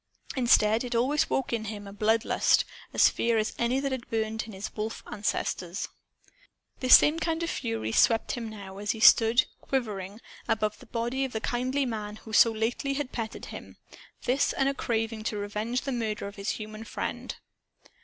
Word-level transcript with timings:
Instead, 0.35 0.83
it 0.83 0.95
always 0.95 1.25
awoke 1.25 1.53
in 1.53 1.65
him 1.65 1.85
a 1.87 1.93
blood 1.93 2.25
lust, 2.25 2.65
as 2.91 3.07
fierce 3.07 3.51
as 3.51 3.55
any 3.59 3.79
that 3.79 3.91
had 3.91 4.09
burned 4.09 4.41
in 4.47 4.51
his 4.51 4.75
wolf 4.75 5.03
ancestors. 5.05 5.89
This 6.79 6.97
same 6.97 7.19
fury 7.19 7.91
swept 7.91 8.31
him 8.31 8.49
now, 8.49 8.79
as 8.79 8.93
he 8.93 8.99
stood, 8.99 9.45
quivering, 9.61 10.19
above 10.47 10.79
the 10.79 10.87
body 10.87 11.23
of 11.23 11.33
the 11.33 11.39
kindly 11.39 11.85
man 11.85 12.15
who 12.15 12.33
so 12.33 12.51
lately 12.51 12.95
had 12.95 13.11
petted 13.11 13.45
him; 13.53 13.77
this 14.23 14.53
and 14.53 14.67
a 14.67 14.73
craving 14.73 15.23
to 15.25 15.37
revenge 15.37 15.81
the 15.81 15.91
murder 15.91 16.25
of 16.25 16.35
his 16.35 16.49
human 16.57 16.83
friend. 16.83 17.35